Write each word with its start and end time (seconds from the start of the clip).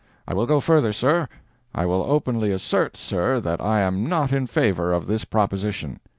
I 0.27 0.33
will 0.33 0.47
go 0.47 0.59
further, 0.59 0.91
sir. 0.93 1.27
I 1.75 1.85
will 1.85 2.01
openly 2.01 2.49
assert, 2.51 2.97
sir, 2.97 3.39
that 3.41 3.61
I 3.61 3.81
am 3.81 4.09
not 4.09 4.31
in 4.33 4.47
favor 4.47 4.93
of 4.93 5.05
this 5.05 5.25
proposition. 5.25 5.99